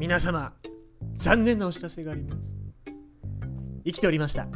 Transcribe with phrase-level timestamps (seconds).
[0.00, 0.54] 皆様
[1.16, 2.38] 残念なお知らせがあります。
[3.84, 4.48] 生きておりました。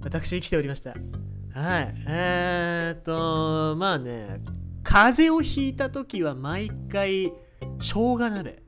[0.00, 0.90] 私生きておりました。
[0.90, 1.94] はい。
[2.06, 4.36] えー、っとまあね
[4.84, 7.32] 風邪をひいた時は毎回
[7.80, 8.62] 生姜鍋。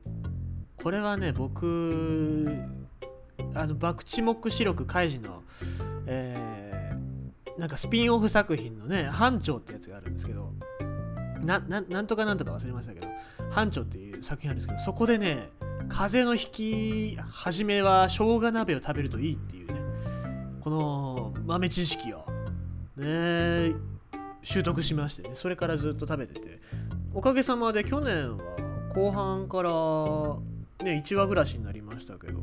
[0.83, 2.49] これはね僕
[3.53, 5.41] あの爆地目視録開示の
[6.05, 10.51] えー、なんかスピンオフ作品のね班長ってやつがあるんですけど
[11.45, 13.07] ななんとかなんとか忘れましたけど
[13.51, 15.49] 班長っていう作品あるんですけどそこでね
[15.91, 19.75] 風邪のひき始めは生姜鍋を食べるといいっていうね。
[20.61, 22.25] この豆知識を
[22.95, 23.73] ね
[24.41, 25.31] 習得しましてね。
[25.33, 26.61] それからずっと食べてて。
[27.13, 28.43] おかげさまで去年は
[28.95, 29.69] 後半から
[30.85, 32.39] ね1話暮らしになりましたけど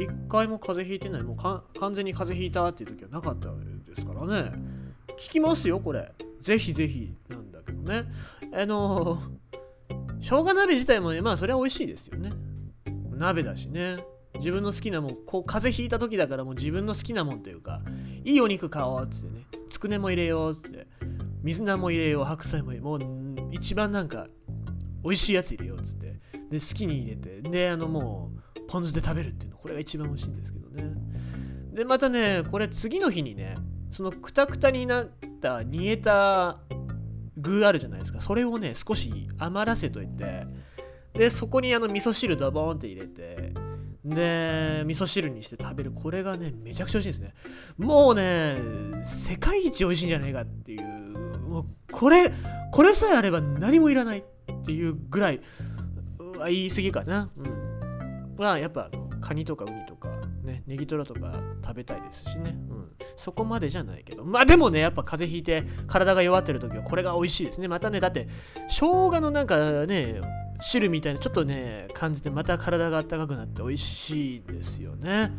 [0.00, 1.22] 一回も風邪ひいてない。
[1.22, 1.36] もう
[1.78, 3.54] 完全に風邪ひいたっていう時はなかったで
[3.96, 4.50] すからね。
[5.06, 6.12] 効きますよこれ。
[6.40, 8.04] ぜひぜひなんだけどね。
[8.52, 9.22] あの
[10.22, 12.30] 生姜鍋自体もねまあそれは美味しいですよね。
[13.10, 13.96] 鍋だしね。
[14.36, 17.82] 自分の好きなもんこう風邪ひいた時だからもう自分の好きなもんというか
[18.24, 19.46] いいお肉買おうっつってね。
[19.68, 20.86] つくねも入れようっつって。
[21.42, 22.98] 水菜も入れよう白菜も入れよう。
[22.98, 24.28] もう一番なんか
[25.02, 26.20] 美味しいやつ入れようっつって。
[26.50, 27.42] で好きに入れて。
[27.42, 29.56] であのもうポン酢で食べるっていうの。
[29.58, 30.92] これが一番美味しいんですけどね。
[31.74, 33.56] でまたねこれ次の日にね
[33.90, 35.08] そのくたくたになっ
[35.40, 36.60] た煮えた
[37.42, 38.20] 具あるじゃないですか。
[38.20, 40.46] それをね少し余らせといて
[41.12, 43.52] でそこにあの味噌汁ドボーンって入れて
[44.04, 45.92] で味噌汁にして食べる。
[45.92, 47.34] これがねめちゃくちゃ美味しいですね。
[47.76, 48.56] もうね
[49.04, 52.32] 世界一美味しいんじゃないかっていうもうこれ
[52.72, 54.24] これさえあれば何もいらないっ
[54.64, 55.40] ていうぐらい
[56.18, 57.30] うわ言い過ぎかな。
[57.36, 58.34] うん。
[58.38, 58.90] まあやっぱ
[59.20, 59.91] カニとかウニとか
[60.42, 64.24] ねネギトロとか食べたいですしね、うん、そこまでじゃないけど。
[64.24, 67.68] まあでもねやっぱ風邪ひいて体が弱ってる時はこれが美味しいですね。
[67.68, 68.28] またねだって
[68.68, 70.20] 生姜のなんかね
[70.60, 75.30] 汁みたいなちょっとね感じてまた体が温かくなって美味しいですよね。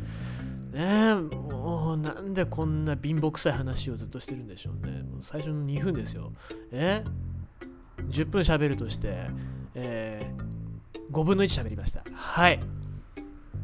[0.72, 5.04] ねもうなんでこんな貧乏くさい話をずっとしてるんでしょうね。
[5.04, 6.32] もう最初の2分ですよ。
[6.72, 7.04] え
[8.10, 9.28] ？10分喋るとして
[9.76, 12.04] えー、5分の1喋りました。
[12.14, 12.60] はい。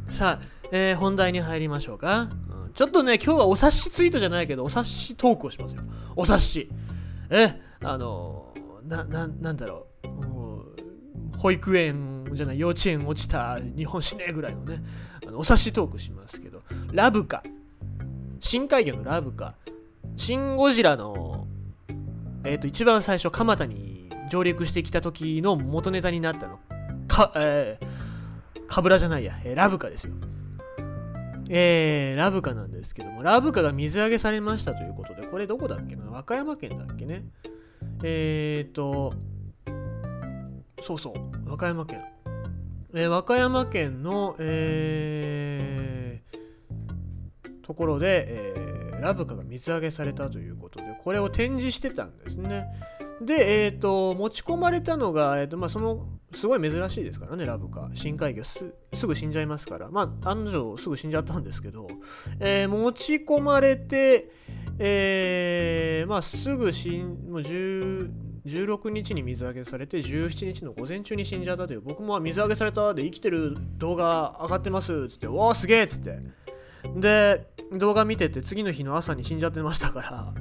[0.09, 2.29] さあ、えー、本題に入りましょうか、
[2.65, 5.83] うん、ちょっとね今日はお察しツイートじゃないけどお察しトークをしますよ。
[6.15, 6.69] お察し。
[7.29, 8.53] えあの
[8.85, 11.37] なななんだろう。
[11.37, 14.83] 保育園じゃない幼稚園落ちた日本死ねぐらいのね
[15.25, 16.63] あのお察しトークしますけど。
[16.91, 17.43] ラブカ
[18.39, 19.55] 深海魚のラブカ
[20.17, 21.47] シン・ゴジラの
[22.43, 26.59] えっ、ー、と一番最初蒲田に上陸してきた時の元ネタになったの。
[27.07, 27.87] かえー、
[28.69, 30.13] かぶらじゃないや、えー、ラブカですよ。
[31.49, 36.05] えー、ラブカなんですけども、ラブカが水揚げされましたということで、これどこだっけな？
[36.11, 37.25] 和歌山県だっけね？
[38.03, 39.13] えっ、ー、と、
[40.81, 41.13] そうそう
[41.49, 42.03] 和歌山県、
[42.93, 52.67] えー、和歌山県の、えー、ところで、えー、ラブカが水揚げされたということでこれを展示してたんですね。
[53.21, 58.63] で、えーと、持ち込まれたのが、えーとまあ、そのすごい珍しいですからねラブカ深海魚す
[59.07, 59.89] ぐ死んじゃいますから。
[59.89, 61.87] まあ案の定すぐ死んじゃったんですけど、
[62.39, 64.29] えー、持ち込まれて
[64.77, 68.09] えー、まあすぐ死んもう10
[68.45, 71.81] 16日に水揚げされて17日の午前中に死んじゃったという。
[71.81, 74.93] 僕も水揚げされたで生きてる動画上がってます。
[74.93, 76.19] っつっておおすげえっつって。
[76.95, 80.33] で動画見てて次の日の朝に死んじゃってましたから。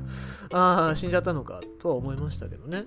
[0.53, 2.84] ああ死んじゃったのかとは思いましたけどね。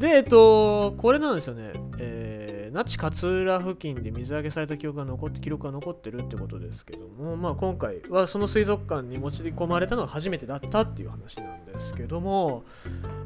[0.00, 1.72] でえっとこれなんですよね。
[1.98, 12.64] えー、那智勝浦付近で水揚げされた記憶が残って記録が残ってるってことですけどもまあ今回はその水族館に持ち込まれたのが初めてだったっていう話なんですけども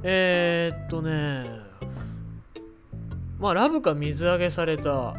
[0.02, 1.44] えー、っとね
[3.38, 5.14] まあラブが水揚げされた。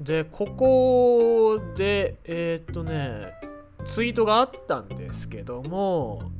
[0.00, 3.32] でここでえー、っとね
[3.86, 6.30] ツイートがあったんですけども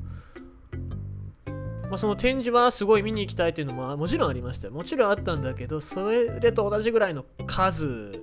[1.90, 4.72] まあ、その展示はすごい見に行きたいっていうのももちろんありましたよ。
[4.72, 8.22] もちろんあったんだけど、それと同じぐらいの数、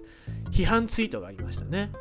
[0.52, 1.92] 批判ツイートがありましたね。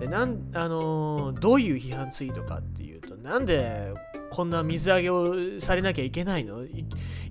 [0.00, 3.92] でなんあのー、どういう批判ツイートかっていうと、なんで
[4.30, 6.64] こんな水揚げをされなきゃいけないの？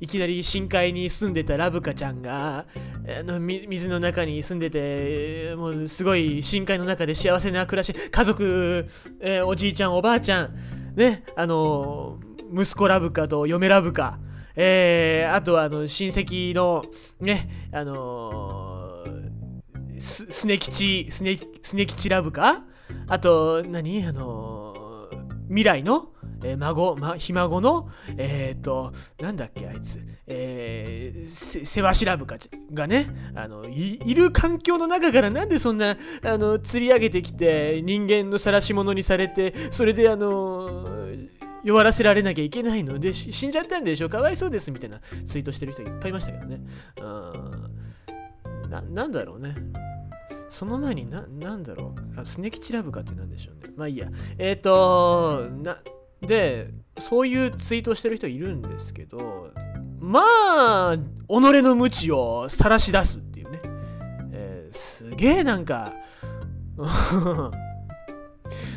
[0.01, 2.65] いきなり深海に住んでたラブカちゃんが
[3.19, 8.85] あの水の中に住んでてもうすごい深海の中で幸せな暮らし家族、
[9.21, 10.53] えー、おじいちゃんおばあちゃん
[10.95, 14.19] ねあのー、息子ラブカと嫁ラブカ。
[14.55, 16.83] えー、あとはあの親戚の
[17.19, 22.63] ねあのー、すすね吉すねすね吉ラブカ。
[23.07, 24.05] あと何？
[24.05, 25.09] あの
[25.47, 26.09] 未来の？
[26.43, 32.37] えー、孫、ま、ひ孫の、えっ、ー、と、なんだっけ、あいつ、えー、世話調ぶか
[32.73, 40.96] がねあのいる環境の中からなんでそんなあの釣り上げてきて人間の晒し者にされてそれであの
[41.63, 46.61] 弱らせられなきゃいけないので死んじゃったんでしょかわいそうですみたいなツイートしてる人いっぱいいましたけどね
[47.01, 49.55] うんななんだろうね
[50.49, 52.25] その前にな、なんだろう。
[52.25, 53.73] スネキチラブかってなんでしょうね。
[53.75, 54.07] まあいいや。
[54.37, 55.77] えっ、ー、とな、
[56.21, 56.69] で、
[56.99, 59.51] そういうツイートしてる人いるんですけど、
[59.99, 63.61] まあ、己の無知を晒し出すっていうね。
[64.31, 65.93] えー、すげえなんか、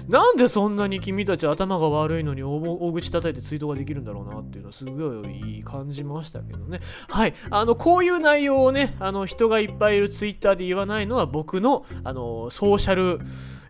[0.09, 6.81] なんでそんなに君たち頭が悪いのに大口叩いてツイートができるんだろうなっていうのはすごい感じましたけどね。
[7.09, 7.35] はい。
[7.51, 13.19] あの、こういう内容をね、あの、人がいっぱいいるツイッターで言わないのは僕の、あの、ソーシャル、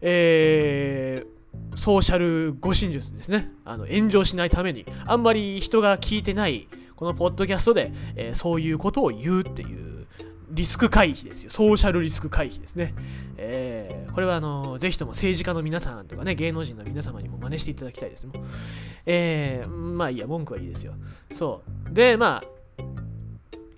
[0.01, 3.53] えー、ソーシャル護身術ですね。
[3.65, 10.07] あの、炎上しないために、あんまり人が聞いてない、このポッドキャストで、えー、そういうことを言うっていう
[10.51, 11.51] リスク回避ですよ。
[11.51, 12.95] ソーシャルリスク回避ですね。
[13.37, 18.47] えー、これはあのぜひとも政治家の皆さんとかね、芸能人の皆様にも真似していただきたいですもん。
[19.07, 20.93] えー、まあいいや、文句はいいですよ。
[21.35, 21.95] そう。
[21.95, 22.85] で、まあ、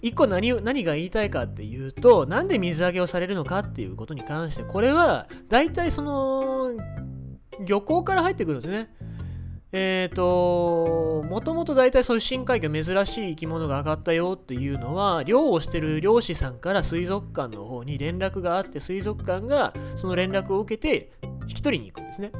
[0.01, 6.73] 一個何何が言いたいかっていうと、なんで水揚げをされるのかっていうことに関して、これは大体その
[7.65, 8.93] 漁港から入ってくるんですね。
[9.73, 21.11] えっ、ー、と、もともと大体そういう深海魚珍しい生き物が上がったよっていうのは、漁をしてる漁師さんから水族館の方に連絡があって、水族館がその連絡を受けて
[21.49, 22.33] 引き取りに行くんですね。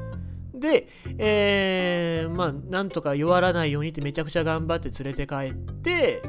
[0.55, 6.23] で、えー、まあ、なんとか弱らないようにってめちゃくちゃ頑張って連れて帰って、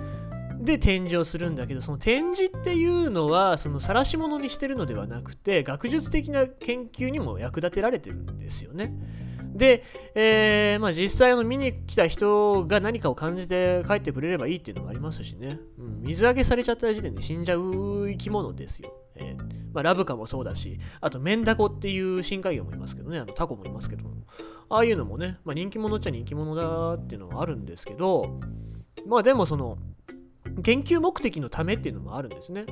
[0.64, 8.94] で展示をするんだけどその展示っていうのはその晒し物にしてるのではなくて学術的な研究にも役立てられてるんですよね。
[9.54, 9.84] で、
[10.16, 18.94] えー、まあ、実際の見に来た人が何かを感じて帰ってくれればいいっていうのもありますしね、うん、水揚げされちゃった時点で死んじゃう生き物ですよ。
[19.16, 19.38] えー、
[19.74, 24.26] まあ、ラブカもそうだし、あとメンダコっていう深海魚もいますけどね、あのタコもいますけども、
[24.70, 28.40] ああいうのもね、まあ、人気者っちゃ人気者だっていうのはあるんですけど、
[29.06, 29.78] まあでもその、
[30.64, 32.66] 研究目的のためっていうのもあるんですね。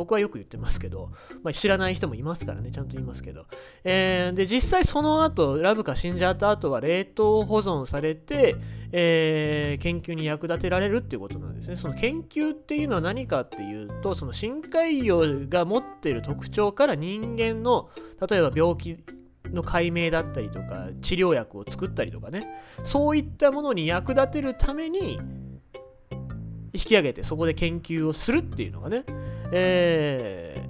[0.00, 1.10] 僕はよく言ってますけど、
[1.42, 3.44] まあ、知らない人もいますからね、ちゃんと言いますけど。
[3.84, 8.56] えー、で、実際その後、ラブカ死んじゃった後は冷凍保存されて、
[8.92, 11.76] えー、研究に役立てられるっていうことなんですね。
[11.76, 17.90] その研究っていうのは何かっていうと、その深海魚が持っている特徴から人間の、
[18.26, 19.04] 例えば病気
[19.50, 22.48] の解明だったりとか、治療薬を作ったりとかね、
[22.84, 25.18] そういったものに役立てるために、
[26.72, 29.04] 引き上げてそこで研究をするっていうのがね、
[29.52, 30.68] え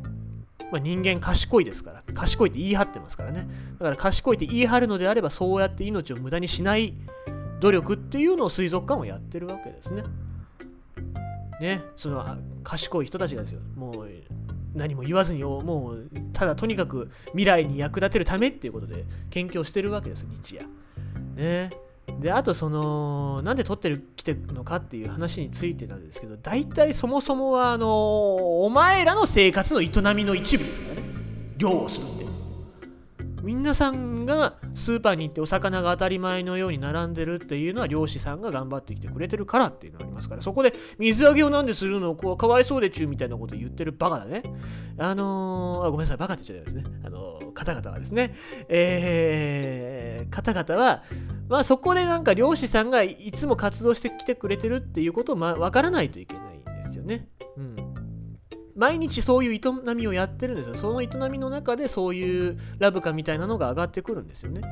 [0.59, 3.49] ー、まあ、人間賢いですから、賢いって言い張ってますからね。
[3.79, 6.95] だから賢いって言い張るのであれば、そうやって命を無駄にしない
[7.61, 10.05] 努力っていうのを水族館はやってるわけですね。
[11.61, 12.25] ね、その
[12.65, 14.09] 賢い人たちがですよ、もう
[14.75, 20.67] 何も言わずに、もうただとにかく未来に役立てるためっていうことで研究をしてるわけですよ、日夜。
[21.37, 21.71] ね。
[22.21, 31.03] であとそのなんで撮ってる来てるのかっていう話についてなんですけど大体そもそもはあのお前らの生活の営みの一部ですからね。
[31.57, 32.21] 漁をするって。
[33.43, 40.43] 皆さんがスーパーに行ってお魚が当たり前のように並んでるっていうのは漁師さんが頑張ってきてくれてるからっていうのがありますから。
[40.43, 44.43] そこで水揚げをなんでするのこうかわいそうでちゅうみたいなこと言ってるバカだね。
[44.99, 47.01] あのー、あごめんなさいバカって言っちゃいですね。
[47.05, 48.35] あのー、方々はですね。
[48.69, 51.03] えー、方々は
[51.51, 57.29] まあそこでなんか漁師さんがいつも活動してきてくれてるっていうことをま分からないといけないんですよね。
[57.57, 57.77] うん。
[58.77, 60.75] 毎日そういう営みをやってるんですよ。
[60.75, 64.63] その営みの中でそういうラブカみたいなのが上がってくるんですよね。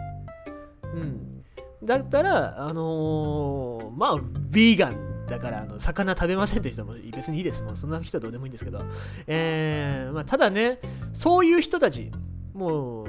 [0.85, 1.45] うん。
[1.85, 7.63] だったら、あのー、まあ、ヴィーガンだから、あの、魚食べませんって人も別にいいです。
[7.63, 8.81] もうそんな人はどうでもいいんですけど。
[9.27, 10.79] えー、まあ、ただね、
[11.13, 12.13] そういう人たち、
[12.55, 13.07] もう、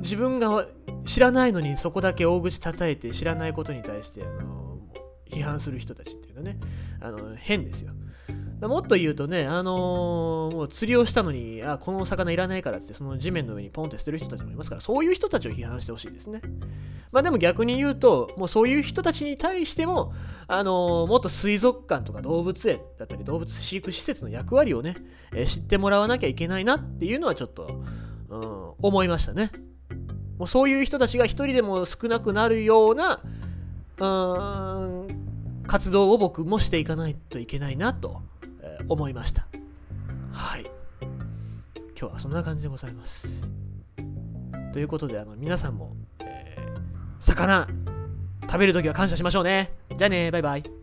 [0.00, 0.66] 自分が
[1.08, 4.78] 知らないのにそこだけ大口叩いて知らないことに対してあの
[5.30, 6.60] 批判する人たちっていうのはね
[7.00, 7.92] あの変ですよ。
[8.60, 16.40] もっと言うとね、あのー、もう釣りをしたのに、あ、このお魚いらないからって、その地面の上にポンって捨てる人たちもいますから、そういう人たちを批判してほしいですね。
[17.12, 20.12] まあでも逆に言うと、もうそういう人たちに対しても、
[20.48, 24.96] あのー、もっと水族館とか動物園だったり、動物飼育施設の役割をね、
[25.32, 27.80] えー、知ってもらわなきゃいけないなっていうのはちょっと、
[28.28, 29.52] うん、思いましたね。
[30.38, 33.20] もうそういう人たちが一人でも少なくなるような
[34.00, 35.28] うん
[35.66, 38.22] 活動を僕もしていかないといけないなと、
[38.88, 39.46] 思いました。
[40.32, 40.64] はい。
[41.98, 43.46] 今日はそんな感じでございます。
[44.72, 46.80] ということであの皆さんも、えー、
[47.18, 47.66] 魚
[48.42, 49.72] 食べるときは感謝しましょうね。
[49.96, 50.30] じゃあね。
[50.30, 50.77] バイバイ。